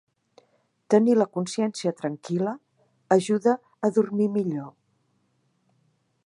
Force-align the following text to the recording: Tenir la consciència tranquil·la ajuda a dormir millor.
Tenir 0.93 1.17
la 1.17 1.27
consciència 1.37 1.91
tranquil·la 1.99 2.55
ajuda 3.17 3.55
a 3.89 3.93
dormir 3.99 4.29
millor. 4.39 4.75